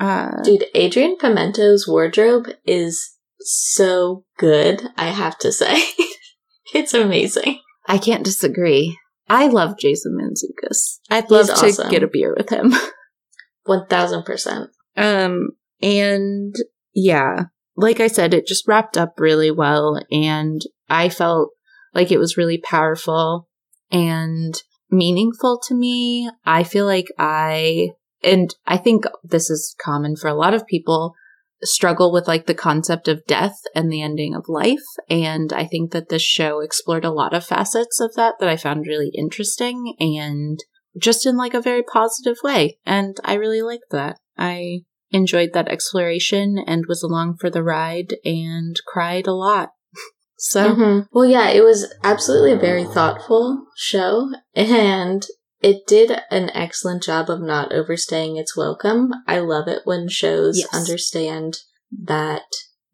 [0.00, 4.82] uh, dude, Adrian Pimento's wardrobe is so good.
[4.96, 5.80] I have to say,
[6.74, 7.60] it's amazing.
[7.86, 8.98] I can't disagree.
[9.28, 11.00] I love Jason Mantzoukas.
[11.10, 11.90] I'd love He's to awesome.
[11.90, 12.74] get a beer with him.
[13.64, 14.70] One thousand percent.
[14.96, 15.50] Um,
[15.82, 16.54] and
[16.94, 17.44] yeah,
[17.76, 20.02] like I said, it just wrapped up really well.
[20.10, 21.50] And I felt
[21.94, 23.48] like it was really powerful
[23.90, 24.54] and
[24.90, 26.30] meaningful to me.
[26.44, 27.90] I feel like I,
[28.24, 31.14] and I think this is common for a lot of people,
[31.62, 34.84] struggle with like the concept of death and the ending of life.
[35.08, 38.56] And I think that this show explored a lot of facets of that that I
[38.56, 40.58] found really interesting and
[41.00, 42.78] just in like a very positive way.
[42.84, 44.18] And I really liked that.
[44.36, 49.70] I enjoyed that exploration and was along for the ride and cried a lot.
[50.38, 51.00] so, mm-hmm.
[51.12, 55.26] well, yeah, it was absolutely a very thoughtful show and
[55.60, 59.12] it did an excellent job of not overstaying its welcome.
[59.26, 60.68] I love it when shows yes.
[60.72, 61.58] understand
[62.04, 62.42] that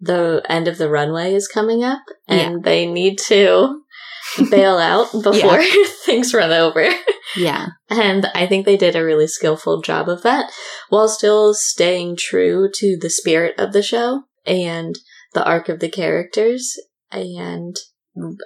[0.00, 2.59] the end of the runway is coming up and yeah.
[2.62, 3.83] they need to
[4.50, 5.62] bail out before
[6.05, 6.88] things run over.
[7.37, 7.68] Yeah.
[7.90, 10.50] And I think they did a really skillful job of that
[10.88, 14.98] while still staying true to the spirit of the show and
[15.33, 16.79] the arc of the characters.
[17.11, 17.77] And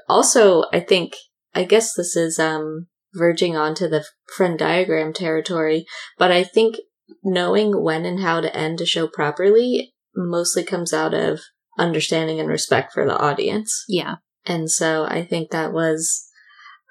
[0.09, 1.15] also, I think,
[1.55, 4.05] I guess this is, um, verging onto the
[4.37, 6.77] Frenn Diagram territory, but I think
[7.23, 11.41] knowing when and how to end a show properly mostly comes out of
[11.79, 13.85] understanding and respect for the audience.
[13.89, 14.17] Yeah.
[14.47, 16.27] And so I think that was,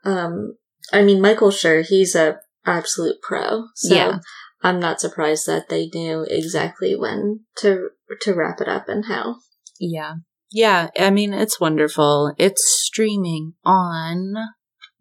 [0.03, 0.55] um,
[0.93, 3.65] I mean, Michael Schur he's a absolute pro.
[3.75, 4.19] So yeah.
[4.61, 7.89] I'm not surprised that they knew exactly when to
[8.21, 9.37] to wrap it up and how.
[9.79, 10.15] Yeah.
[10.49, 12.33] Yeah, I mean, it's wonderful.
[12.37, 14.35] It's streaming on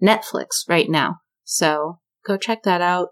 [0.02, 1.16] Netflix right now.
[1.44, 3.08] So go check that out.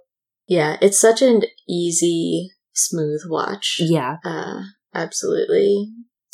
[0.47, 3.77] Yeah, it's such an easy, smooth watch.
[3.81, 4.17] Yeah.
[4.25, 4.63] Uh,
[4.95, 5.89] absolutely.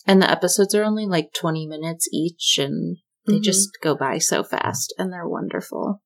[0.06, 3.42] And the episodes are only like 20 minutes each and they mm-hmm.
[3.42, 6.02] just go by so fast and they're wonderful.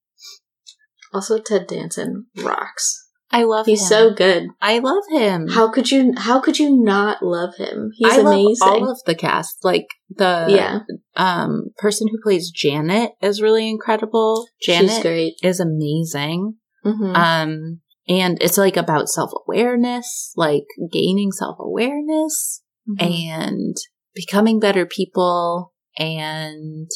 [1.12, 3.03] Also, Ted Danson rocks.
[3.30, 3.86] I love He's him.
[3.88, 4.46] so good.
[4.60, 5.48] I love him.
[5.48, 7.90] How could you how could you not love him?
[7.94, 8.68] He's I amazing.
[8.68, 9.64] all of the cast.
[9.64, 10.78] Like the yeah.
[11.16, 14.46] um person who plays Janet is really incredible.
[14.62, 15.34] Janet She's great.
[15.42, 16.54] is amazing.
[16.84, 17.16] Mm-hmm.
[17.16, 23.04] Um and it's like about self-awareness, like gaining self-awareness mm-hmm.
[23.04, 23.76] and
[24.14, 26.88] becoming better people and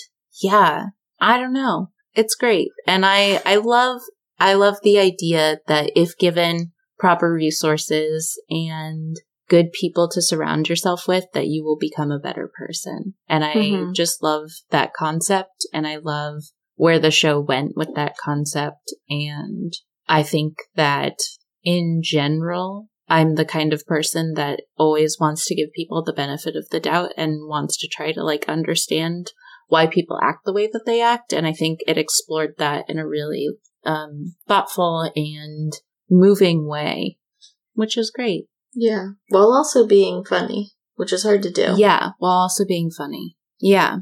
[0.43, 0.87] yeah,
[1.21, 1.91] I don't know.
[2.15, 2.69] It's great.
[2.87, 4.01] And I, I love,
[4.39, 9.17] I love the idea that if given proper resources and
[9.49, 13.15] good people to surround yourself with, that you will become a better person.
[13.29, 13.93] And I mm-hmm.
[13.93, 15.67] just love that concept.
[15.73, 16.43] And I love
[16.75, 18.95] where the show went with that concept.
[19.09, 19.73] And
[20.09, 21.17] I think that
[21.65, 26.55] in general, I'm the kind of person that always wants to give people the benefit
[26.57, 29.33] of the doubt and wants to try to like understand
[29.67, 31.33] why people act the way that they act.
[31.33, 33.49] And I think it explored that in a really
[33.85, 35.73] um, thoughtful and
[36.11, 37.19] moving way,
[37.75, 38.47] which is great.
[38.75, 39.11] Yeah.
[39.29, 41.75] While also being funny, which is hard to do.
[41.77, 43.37] Yeah, while also being funny.
[43.61, 43.99] Yeah.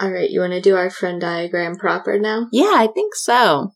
[0.00, 2.48] All right, you want to do our Venn diagram proper now?
[2.50, 3.72] Yeah, I think so.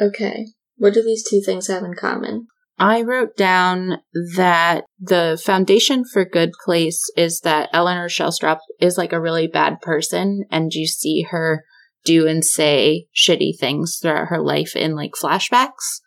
[0.00, 0.46] Okay.
[0.76, 2.46] What do these two things have in common?
[2.78, 3.98] I wrote down
[4.36, 9.80] that the foundation for Good Place is that Eleanor Shellstrop is like a really bad
[9.80, 11.64] person, and you see her
[12.08, 16.00] do and say shitty things throughout her life in like flashbacks.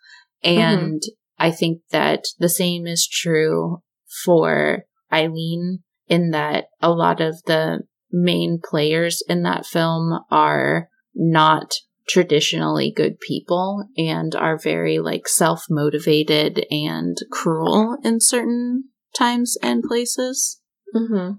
[0.43, 1.43] And mm-hmm.
[1.43, 3.81] I think that the same is true
[4.25, 7.81] for Eileen, in that a lot of the
[8.11, 11.75] main players in that film are not
[12.07, 18.85] traditionally good people and are very like self motivated and cruel in certain
[19.15, 20.59] times and places.
[20.95, 21.33] Mm-hmm.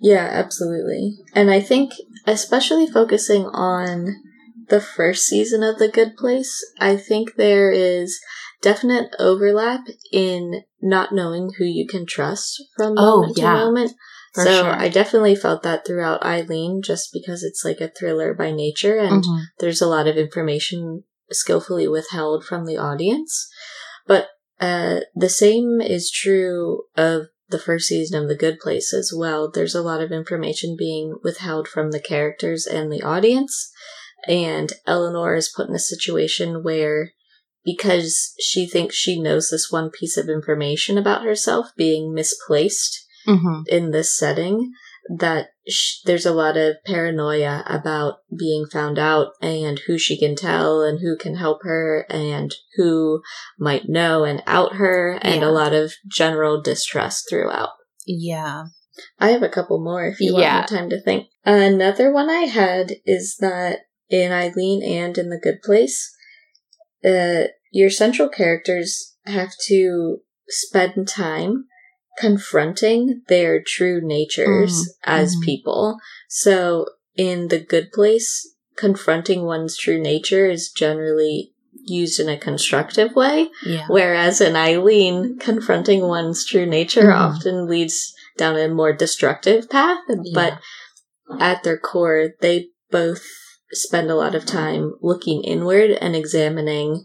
[0.00, 1.18] Yeah, absolutely.
[1.34, 1.92] And I think,
[2.26, 4.16] especially focusing on
[4.68, 8.20] the first season of The Good Place, I think there is
[8.62, 9.82] definite overlap
[10.12, 13.52] in not knowing who you can trust from oh, moment oh, yeah.
[13.52, 13.92] to moment.
[14.34, 14.72] For so sure.
[14.72, 19.22] I definitely felt that throughout Eileen, just because it's like a thriller by nature and
[19.22, 19.42] mm-hmm.
[19.58, 23.48] there's a lot of information skillfully withheld from the audience.
[24.06, 29.12] But uh, the same is true of the first season of The Good Place as
[29.16, 29.50] well.
[29.50, 33.70] There's a lot of information being withheld from the characters and the audience.
[34.26, 37.12] And Eleanor is put in a situation where,
[37.64, 43.62] because she thinks she knows this one piece of information about herself being misplaced, mm-hmm.
[43.66, 44.72] in this setting
[45.18, 50.36] that sh- there's a lot of paranoia about being found out and who she can
[50.36, 53.22] tell and who can help her and who
[53.58, 55.48] might know and out her and yeah.
[55.48, 57.70] a lot of general distrust throughout.
[58.06, 58.66] Yeah.
[59.18, 60.58] I have a couple more if you yeah.
[60.58, 61.28] want more time to think.
[61.44, 66.14] Another one I had is that in Eileen and in The Good Place,
[67.04, 71.64] uh, your central characters have to spend time
[72.18, 75.42] confronting their true natures mm, as mm.
[75.42, 75.98] people.
[76.28, 76.86] So
[77.16, 81.52] in the good place, confronting one's true nature is generally
[81.84, 83.48] used in a constructive way.
[83.64, 83.86] Yeah.
[83.88, 87.14] Whereas in Eileen, confronting one's true nature mm.
[87.14, 89.98] often leads down a more destructive path.
[90.08, 90.32] Yeah.
[90.34, 90.60] But
[91.40, 93.24] at their core, they both
[93.72, 97.04] spend a lot of time looking inward and examining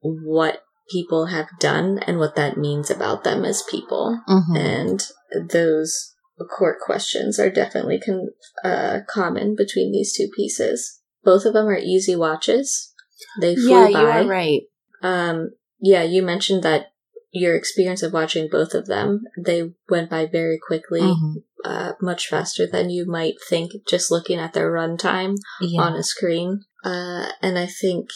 [0.00, 0.62] what
[0.92, 4.20] people have done and what that means about them as people.
[4.28, 4.56] Mm-hmm.
[4.56, 5.02] And
[5.48, 6.14] those
[6.44, 8.30] court questions are definitely con-
[8.64, 11.00] uh, common between these two pieces.
[11.24, 12.92] Both of them are easy watches.
[13.40, 14.00] They flew yeah, by.
[14.00, 14.62] you are right.
[15.02, 16.92] Um, yeah, you mentioned that
[17.32, 21.38] your experience of watching both of them, they went by very quickly, mm-hmm.
[21.64, 25.80] uh, much faster than you might think just looking at their runtime yeah.
[25.80, 26.60] on a screen.
[26.84, 28.08] Uh, and I think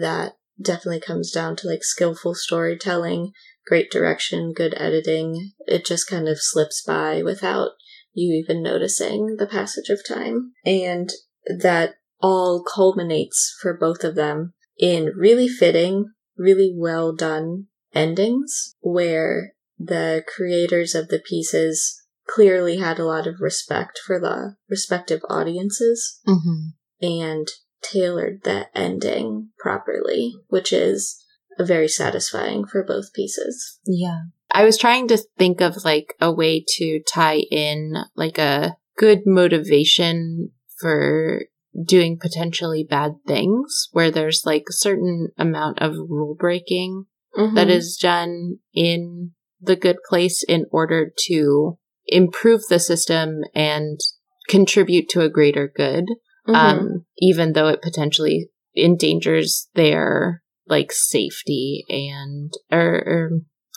[0.00, 3.32] that definitely comes down to like skillful storytelling,
[3.66, 5.52] great direction, good editing.
[5.66, 7.70] It just kind of slips by without
[8.12, 10.52] you even noticing the passage of time.
[10.64, 11.10] And
[11.46, 19.52] that all culminates for both of them in really fitting, really well done endings where
[19.78, 26.20] the creators of the pieces clearly had a lot of respect for the respective audiences
[26.26, 26.68] mm-hmm.
[27.04, 27.48] and
[27.82, 31.22] tailored that ending properly, which is
[31.58, 33.78] very satisfying for both pieces.
[33.86, 34.22] Yeah.
[34.50, 39.20] I was trying to think of like a way to tie in like a good
[39.26, 41.44] motivation for
[41.86, 47.06] doing potentially bad things where there's like a certain amount of rule breaking
[47.36, 47.54] mm-hmm.
[47.54, 54.00] that is done in the good place in order to improve the system and
[54.48, 56.04] contribute to a greater good
[56.46, 56.54] mm-hmm.
[56.54, 63.30] um, even though it potentially endangers their like safety and or, or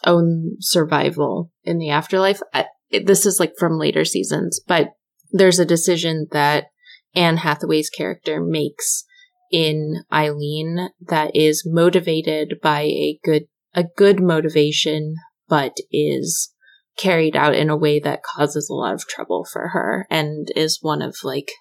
[0.05, 2.39] own survival in the afterlife.
[2.53, 4.89] I, this is like from later seasons, but
[5.31, 6.65] there's a decision that
[7.15, 9.05] Anne Hathaway's character makes
[9.51, 13.43] in Eileen that is motivated by a good
[13.73, 15.15] a good motivation,
[15.49, 16.53] but is
[16.97, 20.79] carried out in a way that causes a lot of trouble for her and is
[20.81, 21.51] one of like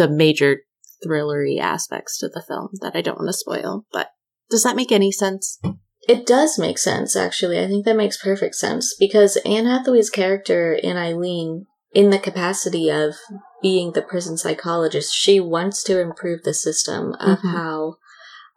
[0.00, 0.62] the major
[1.04, 3.84] thrillery aspects to the film that I don't want to spoil.
[3.92, 4.08] But
[4.48, 5.60] does that make any sense?
[6.08, 7.62] It does make sense, actually.
[7.62, 12.88] I think that makes perfect sense because Anne Hathaway's character in Eileen, in the capacity
[12.90, 13.14] of
[13.62, 17.48] being the prison psychologist, she wants to improve the system of mm-hmm.
[17.48, 17.96] how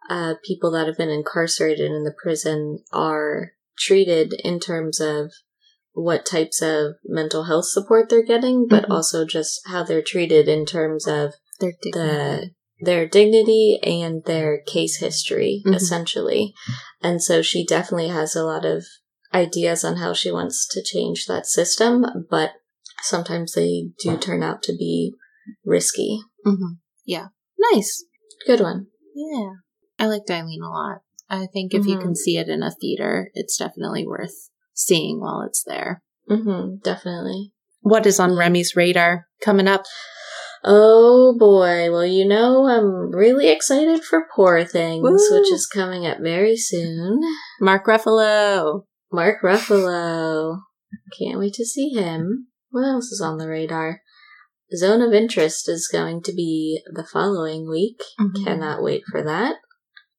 [0.08, 5.30] uh, people that have been incarcerated in the prison are treated in terms of
[5.94, 8.90] what types of mental health support they're getting, but Mhm.
[8.94, 14.96] also just how they're treated in terms of They're the their dignity and their case
[14.96, 15.74] history Mhm.
[15.76, 16.52] essentially
[17.00, 18.84] and so she definitely has a lot of
[19.32, 22.54] ideas on how she wants to change that system but
[23.02, 25.14] sometimes they do turn out to be
[25.64, 26.74] risky hmm
[27.06, 27.28] Yeah.
[27.72, 28.04] Nice.
[28.44, 29.50] good one Yeah.
[29.98, 31.02] I liked Eileen a lot.
[31.30, 35.42] I think if you can see it in a theater, it's definitely worth seeing while
[35.46, 36.02] it's there.
[36.28, 39.84] hmm definitely What is on Remy's radar coming up?
[40.66, 45.38] oh boy well you know i'm really excited for poor things Woo.
[45.38, 47.20] which is coming up very soon
[47.60, 48.84] Mark Ruffalo.
[49.12, 50.60] Mark Ruffalo.
[51.18, 52.48] Can't wait to see him.
[52.70, 54.00] What else is on the radar?
[54.74, 58.00] Zone of Interest is going to be the following week.
[58.18, 58.44] Mm-hmm.
[58.44, 59.56] Cannot wait for that.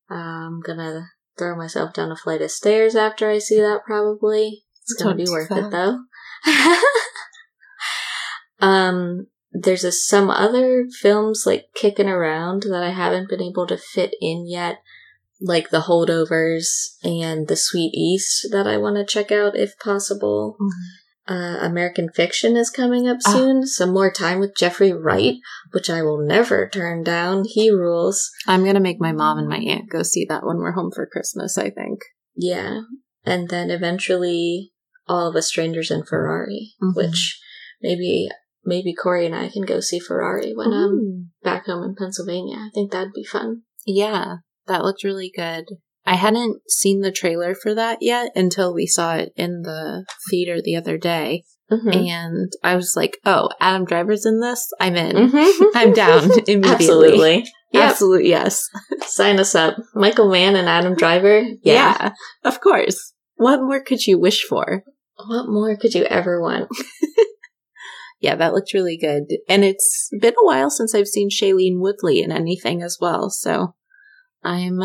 [0.09, 1.07] I'm gonna
[1.37, 4.63] throw myself down a flight of stairs after I see that, probably.
[4.81, 5.99] It's gonna Don't be worth it, though.
[8.65, 13.77] um, there's a, some other films, like, kicking around that I haven't been able to
[13.77, 14.77] fit in yet
[15.41, 20.57] like the holdovers and the sweet east that i want to check out if possible
[21.27, 23.31] uh, american fiction is coming up Ah.
[23.33, 25.35] soon some more time with jeffrey wright
[25.71, 29.47] which i will never turn down he rules I'm going to make my mom and
[29.49, 31.99] my aunt go see that when we're home for Christmas, I think.
[32.35, 32.81] yeah
[33.25, 34.71] and then eventually
[35.07, 36.95] all of us strangers in ferrari Mhm.
[36.95, 37.39] which
[37.81, 38.27] maybe
[38.63, 42.69] maybe corey and i can go see ferrari when i'm back home in pennsylvania i
[42.73, 45.65] think that'd be fun Yeah, that looked really good.
[46.05, 50.61] I hadn't seen the trailer for that yet until we saw it in the theater
[50.63, 51.43] the other day.
[51.71, 52.07] Mhm.
[52.09, 54.71] And I was like, oh, Adam Driver's in this?
[54.79, 55.15] I'm in.
[55.15, 55.71] Mhm.
[55.75, 56.63] I'm down immediately.
[56.71, 57.83] absolutely Yep.
[57.89, 58.61] Absolute yes.
[59.07, 59.75] Sign us up.
[59.95, 61.43] Michael Mann and Adam Driver.
[61.63, 62.11] Yeah.
[62.43, 63.13] of course.
[63.35, 64.83] What more could you wish for?
[65.17, 66.69] What more could you ever want?
[68.21, 69.23] Yeah, that looked really good.
[69.47, 73.29] And it's been a while since I've seen Shailene Woodley in anything as well.
[73.29, 73.75] So
[74.41, 74.79] I'm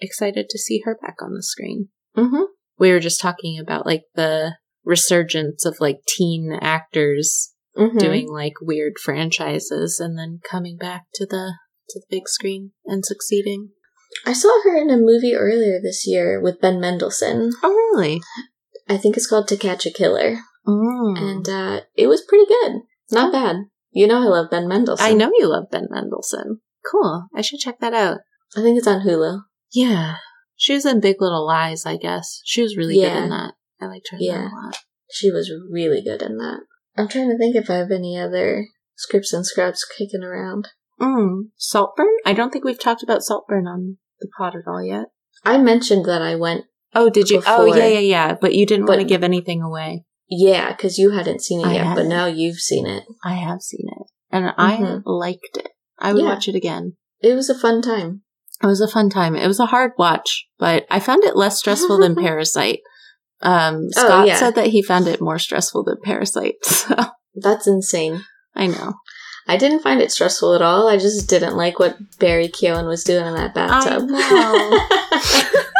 [0.00, 1.88] excited to see her back on the screen.
[2.16, 2.44] Mm-hmm.
[2.78, 7.98] We were just talking about like the resurgence of like teen actors Mm-hmm.
[7.98, 11.54] doing like weird franchises and then coming back to the
[11.88, 13.70] to the big screen and succeeding.
[14.26, 17.52] I saw her in a movie earlier this year with Ben Mendelsohn.
[17.62, 18.20] Oh really?
[18.88, 20.38] I think it's called To Catch a Killer.
[20.66, 21.16] Mm.
[21.16, 22.80] And uh, it was pretty good.
[23.12, 23.56] Not bad.
[23.92, 25.06] You know I love Ben Mendelsohn.
[25.06, 26.58] I know you love Ben Mendelsohn.
[26.90, 27.28] Cool.
[27.36, 28.18] I should check that out.
[28.56, 29.42] I think it's on Hulu.
[29.72, 30.16] Yeah.
[30.56, 32.40] She was in Big Little Lies, I guess.
[32.44, 33.54] She was really good in that.
[33.80, 34.48] I liked her Yeah.
[34.48, 34.76] a lot.
[35.10, 36.60] She was really good in that.
[36.96, 38.66] I'm trying to think if I have any other
[38.96, 40.68] scripts and scraps kicking around.
[41.00, 41.44] Mm.
[41.56, 42.14] Saltburn?
[42.26, 45.06] I don't think we've talked about Saltburn on the pod at all yet.
[45.44, 47.40] I mentioned that I went, Oh, did you?
[47.46, 48.36] Oh, yeah, yeah, yeah.
[48.38, 50.04] But you didn't want to give anything away.
[50.28, 52.08] yeah, because you hadn't seen it I yet, but hadn't.
[52.08, 53.04] now you've seen it.
[53.24, 54.06] I have seen it.
[54.30, 55.02] And I Mhm.
[55.06, 55.70] liked it.
[55.98, 56.28] I would Yeah.
[56.28, 56.96] watch it again.
[57.20, 58.22] It was a fun time.
[58.62, 59.34] It was a fun time.
[59.36, 62.80] It was a hard watch, but I found it less stressful than Parasite.
[63.40, 64.36] Um, Oh, Scott yeah.
[64.36, 66.56] said that he found it more stressful than Parasite.
[66.64, 66.94] So
[67.34, 68.24] That's insane.
[68.54, 68.94] I know.
[69.48, 70.88] I didn't find it stressful at all.
[70.88, 74.08] I just didn't like what Barry Keoghan was doing in that bathtub.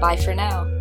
[0.00, 0.79] Bye for now.